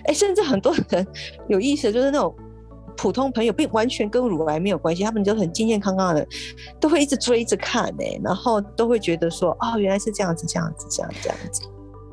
[0.07, 1.07] 哎，甚至很多人
[1.47, 2.35] 有意思，就是那种。
[2.99, 6.27] 普通朋友并完全跟乳癌没有关系，他们就很健健康康的，
[6.81, 11.61] 都会一直追着看呢、然后都会觉得说，哦，原来是这样子，这样子，这样这样子。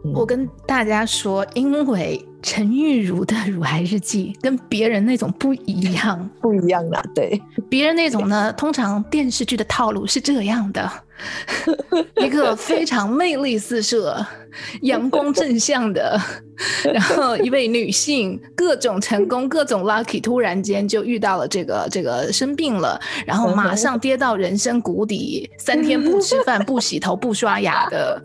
[0.04, 10.90] 嗯、我跟大家说，因为陈玉如的乳癌日记 跟别人那种不一样， 不一样啊，对，别人那种呢，通常电视剧的套路是这样的，
[12.18, 14.26] 一个非常魅力四射、
[14.82, 16.20] 阳光正向的，
[16.84, 28.22] 然后一位女性，各种成功，各种 lucky，突然间就遇到了这个这个生病了，然后马上跌到人生谷底，三天不吃饭、不洗头、不刷牙的，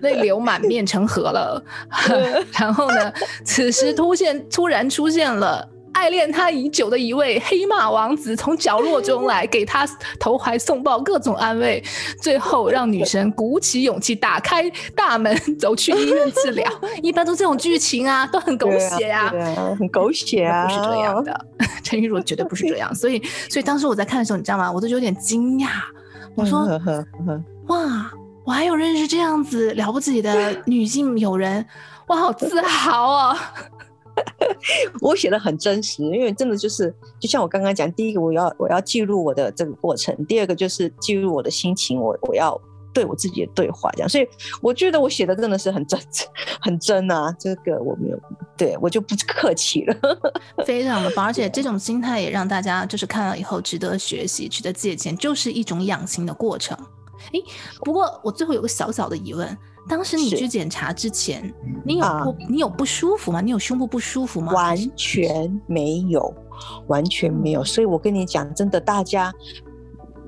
[0.00, 1.62] 泪流满面成河了。
[2.58, 3.12] 然后呢，
[3.44, 5.68] 此时突现突然出现了。
[5.92, 9.86] 爱恋他已久的一位黑马王子从角落中来，给他
[10.18, 11.82] 投怀送抱，各种安慰，
[12.20, 16.70] 最后让女神鼓起勇气打开大门走去医院治疗。
[17.02, 21.46] 一般都这种剧情啊，都很狗血啊，啊很狗血啊，不是这样的。
[21.82, 24.70] 陈玉茹绝对不是这样，所以，所以当时我在看的时候，你知道吗？
[24.72, 25.68] 我都有点惊讶。
[26.34, 26.66] 我说，
[27.66, 28.10] 哇，
[28.44, 31.64] 我还有认识这样子了不起的女性友人，
[32.06, 33.36] 我好自豪啊！
[35.00, 42.60] 我写的很真实，因为真的就是，就像我刚刚讲，第一个我要我要记录我的这个过程，第二个就是记录我的心情，我我要
[42.92, 44.28] 对我自己的对话这样，所以
[44.60, 45.98] 我觉得我写的真的是很真
[46.60, 48.20] 很真啊，这个我没有，
[48.56, 49.96] 对我就不客气了，
[50.64, 56.76] 非常的棒，而且这种心态也让大家就是看了以后值得学习，值得借鉴，就是一种养心的过程。
[57.32, 57.40] 哎，
[57.84, 59.56] 不过我最后有个小小的疑问。
[59.88, 61.52] 当时你去检查之前，
[61.84, 63.40] 你有不、啊、你有不舒服吗？
[63.40, 64.52] 你有胸部不舒服吗？
[64.52, 66.32] 完全没有，
[66.86, 67.64] 完全没有。
[67.64, 69.32] 所以我跟你讲，真的，大家，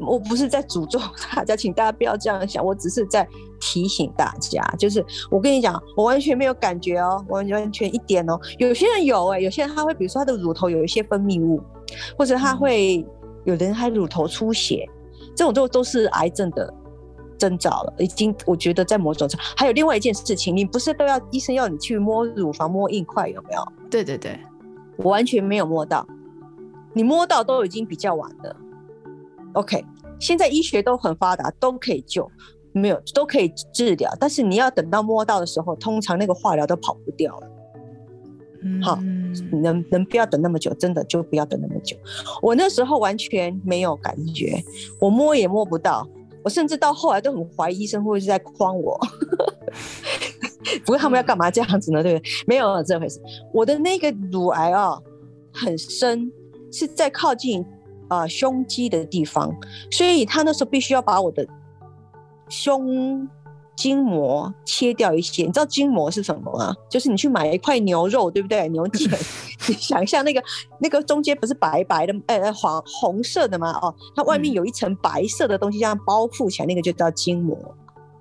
[0.01, 0.99] 我不是在诅咒
[1.35, 3.27] 大家，请大家不要这样想，我只是在
[3.61, 8.38] 提醒大家，就是我跟你讲，我完全没有感觉哦，完完全一点哦。
[8.59, 11.62] 有些人有哎、欸，有些人他会，比如说他的乳头有一些分泌物，
[12.19, 13.07] 或者他会，嗯、
[13.45, 14.85] 有的人他乳头出血，
[15.37, 16.75] 这种都都是癌症的。
[17.38, 23.66] 征兆了，已经，我觉得在某种程度，还有另外一件事情，你不是都要医生要你去摸乳房摸硬块有没有？
[23.90, 24.38] 对对对，
[24.97, 26.07] 我完全没有摸到，
[26.92, 28.57] 你摸到都已经比较晚了。
[29.55, 29.85] OK，
[30.18, 32.31] 现在医学都很发达，都可以救，
[32.73, 37.51] 没有都可以治疗，但是你要等到摸到的时候，通常那个化疗都跑不掉了。
[38.66, 38.99] 嗯，好，
[39.62, 41.97] 能能不要等那么久，真的就不要等那么久。
[42.40, 44.61] 我那时候完全没有感觉，
[44.99, 46.09] 我摸也摸不到。
[46.45, 48.97] 我甚至到后来都很怀疑医生会不会是在诓我，
[50.85, 52.03] 不过他们要干嘛这样子呢？
[52.03, 52.31] 对不对？
[52.47, 53.21] 没有这回事。
[53.53, 54.97] 我的那个乳癌啊，
[55.53, 56.31] 很深，
[56.71, 57.65] 是在靠近
[58.09, 59.53] 啊、胸肌的地方，
[59.91, 61.45] 所以他那时候必须要把我的
[62.49, 63.29] 胸。
[63.77, 66.73] 筋膜切掉一些，你知道筋膜是什么吗？
[66.89, 68.69] 就是你去买一块牛肉，对不对？
[68.69, 69.11] 牛腱，
[69.68, 70.42] 你 想象那个
[70.79, 73.72] 那个中间不是白白的，呃、欸，黄红色的吗？
[73.83, 77.57] 哦，它外面有一层白色的东西，这样包覆起来，那个就叫筋膜。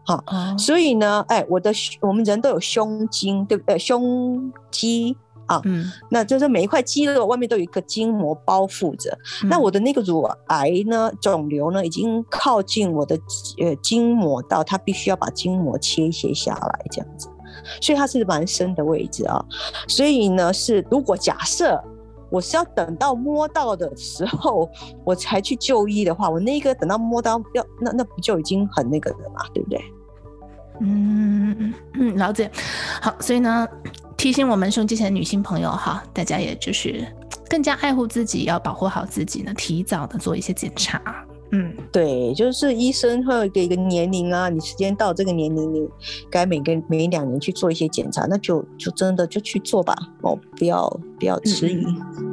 [0.05, 3.77] 好，嗯、所以呢，哎、欸，我的我们人都有胸筋，对不对？
[3.77, 5.17] 胸肌。
[5.45, 9.11] 啊，嗯，那就是每一块肌肉外面都有一个筋膜包覆着。
[9.43, 13.19] 嗯、那我的那个乳癌呢，肿瘤呢，已经靠近我的
[13.61, 17.27] 呃筋膜到，它必须要把筋膜切一些下来，这样子。
[17.81, 19.43] 所以它是蛮深的位置啊。
[19.87, 21.81] 所以呢，是如果假设
[22.29, 24.69] 我是要等到摸到的时候
[25.03, 29.81] 我才去就医的话，我那个等到摸到要那那不就已经很那个了嘛，对不对？
[30.81, 32.49] 嗯嗯，了解。
[33.01, 33.67] 好，所以呢。
[34.15, 37.05] 提醒我们胸肌前的女性朋友哈，大家也就是
[37.49, 41.01] 更加爱护自己，要保护好自己呢，提早的做一些检查。
[41.53, 45.87] 嗯，对，就是医生会给一个年龄啊，你时间到这个年龄，你
[46.29, 50.89] 该每个每两年去做一些检查，那就就真的就去做吧，哦，不要
[51.19, 51.85] 不要迟疑。
[51.85, 52.32] 嗯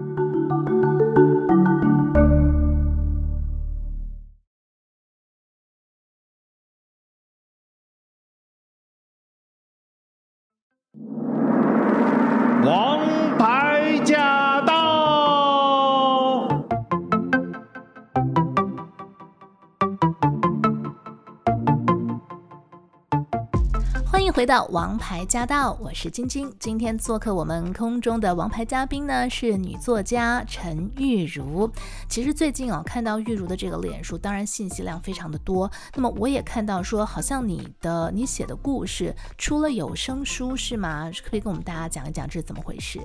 [24.51, 26.53] 到王牌驾到，我是晶晶。
[26.59, 31.71] 今天做客我们空中的王牌嘉宾呢，是女作家陈玉茹。
[32.09, 35.71] 其实最近哦，看到玉茹的这个脸书，当然信息量非常的多。
[35.95, 41.09] 那么我也看到说，好像你的你写的故事出了有声书是吗？
[41.31, 43.01] 可以跟我们大家讲一讲这是怎么回事？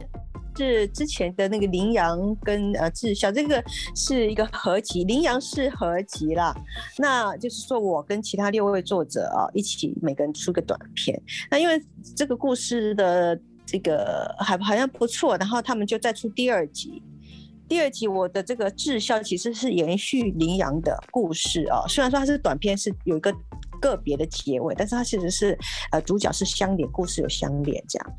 [0.56, 3.64] 是之前的那个羚羊跟呃志孝，这个
[3.96, 6.56] 是一个合集，羚羊是合集啦。
[6.98, 11.22] 那就是说我跟其他六位作者啊一起每个人出个短片。
[11.52, 11.82] 那因为
[12.16, 17.02] 这个故事的这个还好像不错，然后他们就再出第二集。
[17.68, 23.34] 第二集我的这个志孝其实是延续羚羊的故事啊，虽然说它是短片，是有一个
[23.82, 25.58] 个别的结尾，但是它其实是
[25.92, 28.14] 呃主角是相连，故事有相连这样。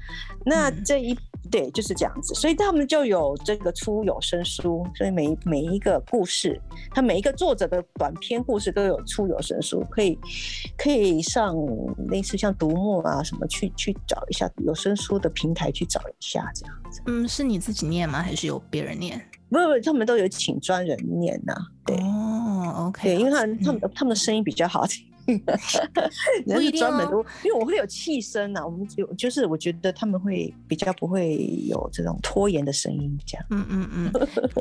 [0.45, 1.17] 那这一
[1.51, 6.61] 对就是这样子，所以他们就有这个出有声书，所以每每一个故事，
[6.91, 10.19] 他每一个作者的短篇故事都有出有声书，可以
[10.77, 11.55] 可以上
[12.09, 17.03] 类似像读墨啊什么去去找一下有声书的平台去找一下这样子。
[17.07, 18.23] 嗯，是你自己念吗？
[18.23, 19.21] 还是有别人念？
[19.49, 21.63] 不不，他们都有请专人念呐、啊。
[21.87, 25.07] 对哦，OK，对，因为他们他们他们的声音比较好听。
[26.47, 28.65] 不一定专门都，因为我会有气声呐。
[28.65, 31.37] 我们就就是我觉得他们会比较不会
[31.69, 33.47] 有这种拖延的声音，这样。
[33.51, 34.13] 嗯嗯嗯，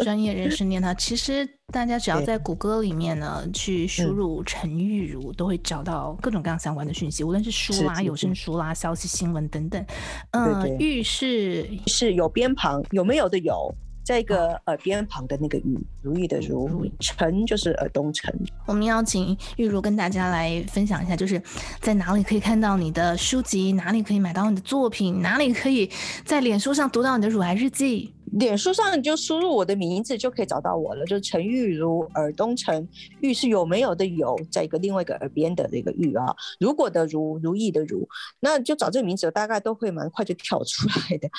[0.03, 0.93] 专业人士念它。
[0.93, 9.85] 其实大家只要在谷歌里面呢，去输入陈玉如，都会找到各种各样相关的讯息，无论是书啦、有声书啦、消息新闻等等。
[10.31, 13.73] 嗯，玉是是有边旁，有没有的有。
[14.05, 18.33] 在一个耳边旁的那个玉，如意的如，城就是耳东城。
[18.67, 21.41] 我们邀请玉如跟大家来分享一下，就是
[21.81, 25.89] 在哪里可以看到你的书籍，哪里可以买到你的作品，哪里可以
[26.23, 28.13] 在脸书上读到你的乳癌日记。
[28.35, 32.87] 脸书上你就输入我的名字就可以找到我了，就是陈玉如，耳东陈，
[33.21, 38.07] 玉是有没有的有，在一个另外一个耳边的那个玉啊，如果的如，如意的如，
[38.39, 41.29] 那就找这个名字，大概都会蛮快就跳出来的。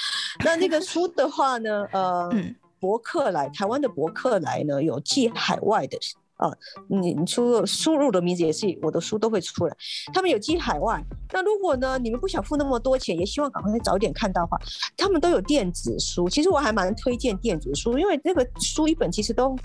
[0.44, 2.28] 那那个书的话呢，呃。
[2.32, 5.98] 嗯博客来，台湾的博客来呢，有寄海外的
[6.36, 6.50] 啊，
[6.88, 9.76] 你输入输入的名字也是我的书都会出来。
[10.12, 14.58] 他们有寄海外，那如果呢，你们不想付那么多钱，也希望赶快早点看到的话，
[14.96, 16.28] 他们都有电子书。
[16.28, 19.56] 其实我还蛮推荐电子书，因为这个书一本其实都。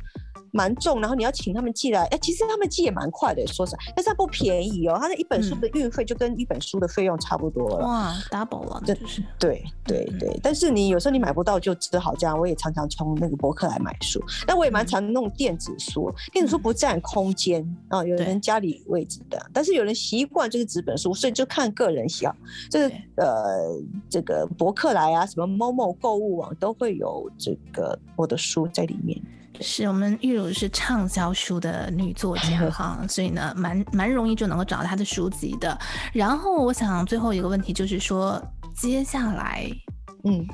[0.52, 7.88] 蛮重，然后你要请他们寄来，哎，其实他们寄也蛮快的，说实话，但是它不便宜哦，它的一本书的运费就跟一本书的费用差不多了。
[7.88, 9.24] 哇，double 了，这就是。
[9.40, 12.38] 对对对，但是你有时候你买不到，就只好这样。
[12.38, 22.36] 我也常常从那个博客来买书，但我也蛮常弄电子书，电子书不占空间啊，有人家里位置的，但是有人习惯就是纸本书，所以就看个人喜好。
[22.70, 29.22] 这个呃，这个博客来啊，什么 Momo 购物网都会有这个我的书在里面。
[29.62, 35.78] 是我们玉茹是畅销书的女作家哈， 所以呢，蛮蛮容易就能够找到她的书籍的。
[36.12, 38.42] 然后我想最后一个问题就是说，
[38.76, 39.70] 接下来
[40.24, 40.46] 嗯，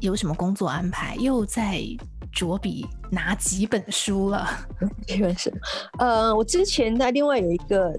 [0.00, 1.14] 有什么工作安排？
[1.16, 1.82] 又在
[2.32, 4.48] 着笔哪几本书了？
[5.06, 5.50] 几本书？
[5.98, 7.92] 呃，我之前在另外有一个。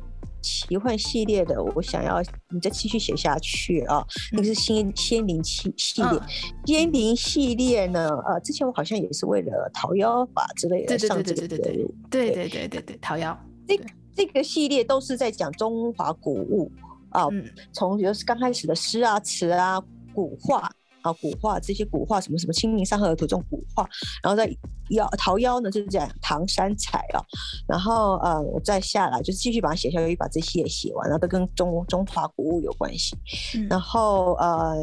[0.45, 2.21] 奇幻系列的，我想要
[2.53, 4.05] 你再继续写下去啊！
[4.31, 6.19] 那个是仙仙灵系系列，
[6.67, 8.09] 仙灵系列呢？
[8.27, 13.35] 呃，之前我好像也是为了《桃妖法》之类的上这个，对对对对对，桃妖
[13.67, 13.79] 这
[14.15, 16.71] 这个系列都是在讲中华古物
[17.09, 17.25] 啊，
[17.73, 19.81] 从比如刚开始的诗啊、词啊、
[20.13, 20.71] 古画。
[21.05, 23.87] 啊，古画这些古画，什么什么《清明上河图》这种古画，
[24.23, 24.49] 然后再
[24.89, 27.21] 妖桃妖呢，就是讲唐三彩啊，
[27.67, 33.15] 然后呃，我再下来就是继续把它写下去，把这些也写完，然后都跟中中华古物有关系，
[33.55, 34.75] 嗯、然后呃，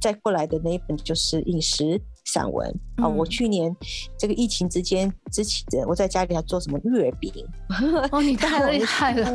[0.00, 2.00] 再过来的那一本就是饮食。
[2.24, 2.66] 散文
[2.96, 3.74] 啊、哦，我去年
[4.18, 7.32] 这个疫情之间之前，我在家里还做什么月饼
[8.10, 9.30] 哦，你太厉害了！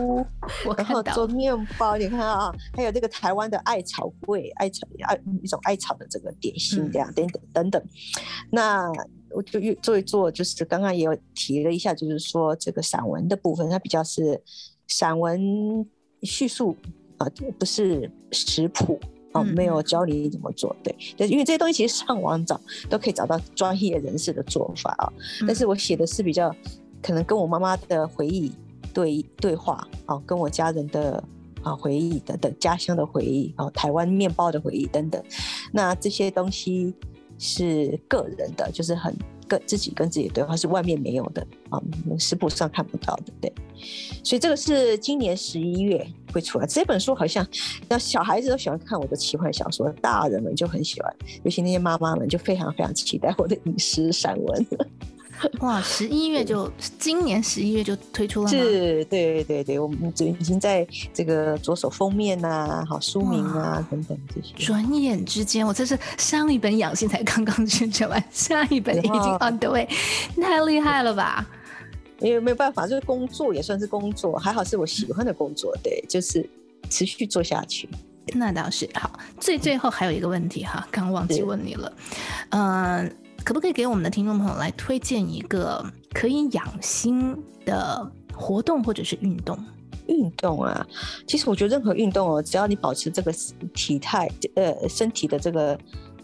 [0.65, 7.83] 我然后做面包，你看啊，还有这个台湾的艾草桂、艾草艾一种艾草的这个点心，这样等等等等。
[8.51, 8.91] 那
[9.31, 14.41] 我就越做一做，就是刚刚也有提了一下，就是说这个散文的部分，它比较是
[14.87, 15.39] 散文
[16.23, 16.75] 叙述
[17.17, 17.27] 啊，
[17.59, 18.99] 不是食谱。
[19.33, 20.95] 哦，没有教你怎么做，对，
[21.27, 22.59] 因为这些东西其实上网找
[22.89, 25.11] 都可以找到专业人士的做法啊。
[25.45, 26.55] 但是我写的是比较
[27.01, 28.51] 可能跟我妈妈的回忆
[28.93, 31.23] 对对话啊，跟我家人的
[31.61, 35.23] 啊回忆等等，家乡的回忆啊，台湾面包的回忆等等。
[35.71, 36.93] 那这些东西
[37.37, 39.15] 是个人的，就是很。
[39.49, 41.81] 跟自己跟自己对话是外面没有的啊，
[42.17, 43.51] 食谱上看不到的，对。
[44.23, 46.67] 所以这个是今年十一月会出来。
[46.67, 47.45] 这本书好像
[47.87, 54.65] 那小孩子都喜欢看我的奇幻小说，大人们就很喜欢，尤其那些妈妈们就非常非常期待我的饮食散文。
[55.61, 58.49] 哇，十一月就今年十一月就推出了吗？
[58.51, 64.53] 是，对对对，我们就已经在这个着手封面啊，好书名啊等等这些。
[64.65, 69.87] 转眼之间，我这是上一本养心才刚刚宣传完，下一本已经 on the way，
[70.41, 71.45] 太厉害了吧？
[72.19, 76.47] 因为没有办法，就是工作也算是工作，还好是我喜欢的工作，对，就是
[76.89, 77.87] 持续做下去。
[78.33, 79.17] 那倒是好。
[79.39, 81.93] 最最后还有一个问题哈，刚忘记问你了，
[82.49, 83.07] 嗯。
[83.07, 83.11] 呃
[83.49, 85.83] 可不可以给我们的听众朋友来推荐一个
[86.13, 87.35] 可以养心
[87.65, 89.57] 的活动或者是运动？
[90.05, 90.85] 运动啊，
[91.25, 93.33] 其实我觉得任何运动哦，只要你保持这个
[93.73, 95.75] 体态，呃，身体的这个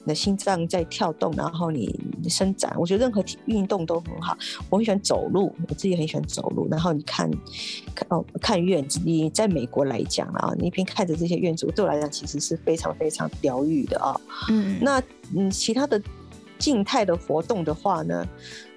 [0.04, 2.00] 你的心脏在跳动，然后你
[2.30, 2.72] 伸展。
[2.78, 4.38] 我觉得任何体运动都很好。
[4.70, 6.68] 我很喜欢走路，我自己很喜欢走路。
[6.70, 7.28] 然后你看，
[7.96, 9.00] 看哦，看院子。
[9.04, 14.16] 你在美国来讲啊，你一边看着这些院子，对我来讲其实是非常非常疗愈的啊。
[14.50, 15.02] 嗯，那
[15.36, 16.00] 嗯，其他的。
[16.58, 18.28] 静态的活动的话呢，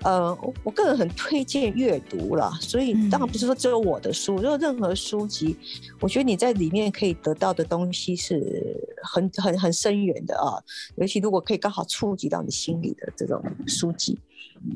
[0.02, 5.56] 呃，我个人很推荐阅读了，所以当然不是说只有我的书，就任何书籍，
[6.00, 10.58] 我觉得你在里面可以得到的东西是很很很深远的啊，
[10.96, 14.18] 尤其如果可以刚好触及到你心里的这种书籍。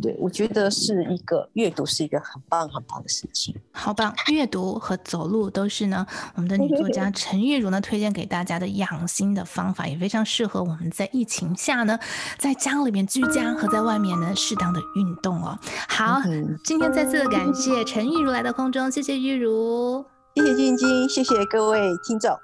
[0.00, 4.14] 对，我觉得是一个阅读是一个很棒很棒的事情，好棒！
[4.32, 11.98] 阅读和走路都是呢，我们的女作家 陈玉如呢推荐给大家的养心的方法，也非常适合我们在疫情下呢，
[12.38, 15.58] 在家里面居家和在外面呢适当的运动哦。
[15.88, 16.20] 好，
[16.64, 20.04] 今天再次感谢陈玉如来到空中，谢谢玉如，
[20.34, 22.36] 谢谢晶晶，谢谢各位听众，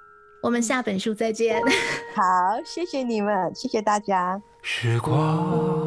[0.43, 1.61] 我们下本书再见。
[2.15, 2.23] 好，
[2.65, 4.41] 谢谢你们，谢谢大家。
[4.63, 5.78] 时光。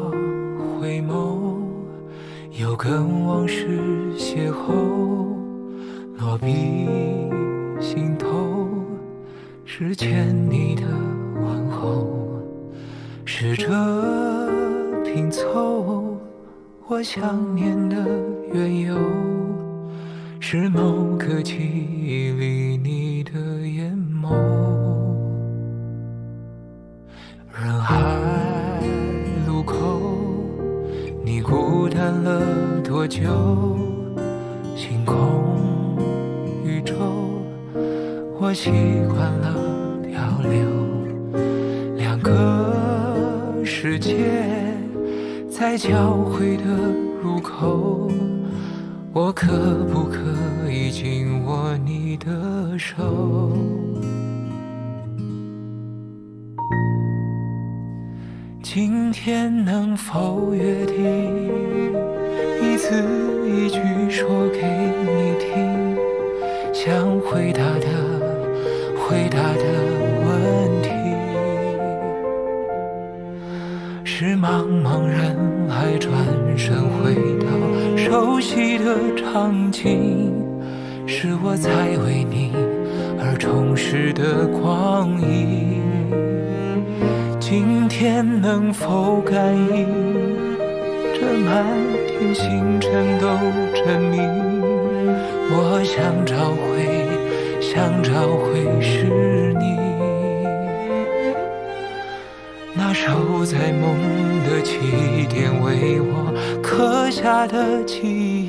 [2.62, 3.66] 又跟往事
[4.16, 5.34] 邂逅，
[6.16, 6.86] 落笔
[7.80, 8.68] 心头，
[9.64, 10.82] 是欠你的
[11.34, 12.40] 问候。
[13.24, 13.68] 试着
[15.02, 16.16] 拼凑
[16.86, 17.96] 我想念的
[18.52, 18.96] 缘由，
[20.38, 23.92] 是某个记忆里你的眼
[24.22, 24.30] 眸。
[27.60, 28.21] 人海
[31.52, 33.20] 孤单了多久？
[34.74, 35.98] 星空
[36.64, 36.94] 宇宙，
[38.40, 38.70] 我习
[39.10, 39.54] 惯了
[40.00, 40.50] 漂流。
[41.94, 44.14] 两个世界
[45.50, 46.64] 在交汇的
[47.22, 48.10] 入口，
[49.12, 49.46] 我可
[49.92, 53.52] 不可以紧握你的手？
[58.74, 60.96] 今天能否约定，
[62.62, 63.04] 一字
[63.46, 65.94] 一句说给你听，
[66.72, 67.86] 想回答的
[68.96, 69.62] 回答的
[70.24, 70.88] 问题，
[74.04, 75.36] 是茫茫人
[75.68, 76.10] 海转
[76.56, 77.46] 身回到
[77.94, 80.32] 熟悉的场景，
[81.06, 81.70] 是我在
[82.06, 82.54] 为你
[83.20, 85.91] 而充实的光阴。
[87.54, 89.86] 今天能否感应，
[91.12, 91.66] 这满
[92.08, 93.26] 天星辰都
[93.74, 94.22] 证明，
[95.50, 97.10] 我想找回，
[97.60, 99.76] 想找回是你。
[102.72, 103.98] 那守在梦
[104.48, 106.32] 的起点为我
[106.62, 108.48] 刻下的记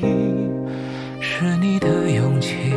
[1.20, 2.72] 是你的勇气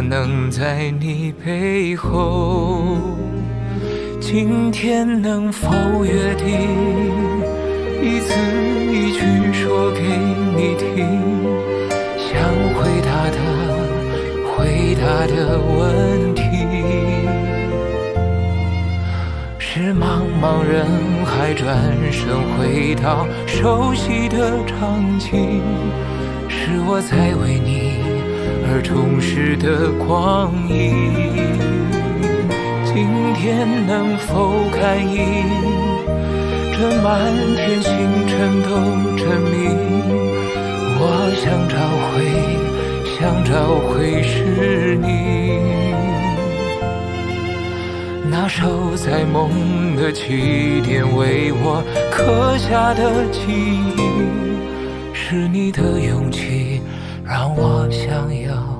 [0.00, 2.96] 能在你背后，
[4.20, 5.70] 今天能否
[6.04, 6.46] 约定，
[8.02, 8.34] 一字
[8.90, 9.20] 一句
[9.52, 11.20] 说给你听，
[12.16, 12.40] 想
[12.74, 13.38] 回答的
[14.48, 16.42] 回答的问题，
[19.58, 20.86] 是茫茫人
[21.24, 21.76] 海转
[22.10, 22.26] 身
[22.56, 25.62] 回到熟悉的场景，
[26.48, 28.19] 是我在为你。
[28.72, 30.94] 而充实的光阴，
[32.84, 33.04] 今
[33.34, 35.18] 天能否感应？
[36.72, 37.10] 这满
[37.56, 37.90] 天星
[38.28, 38.70] 辰都
[39.18, 39.74] 证明，
[41.00, 41.02] 我
[41.42, 41.74] 想找
[42.06, 42.22] 回，
[43.18, 43.50] 想找
[43.88, 45.58] 回是你。
[48.30, 49.50] 那守在梦
[49.96, 53.40] 的起点为我刻下的记
[53.96, 53.98] 忆，
[55.12, 56.79] 是你的勇气。
[57.30, 58.10] 让我想
[58.42, 58.79] 要。